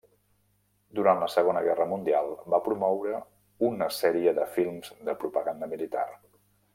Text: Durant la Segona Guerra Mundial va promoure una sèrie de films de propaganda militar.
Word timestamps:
Durant 0.99 1.19
la 1.23 1.27
Segona 1.33 1.61
Guerra 1.67 1.85
Mundial 1.91 2.31
va 2.55 2.61
promoure 2.69 3.19
una 3.69 3.91
sèrie 4.01 4.33
de 4.39 4.51
films 4.57 4.91
de 5.11 5.17
propaganda 5.25 5.71
militar. 5.75 6.07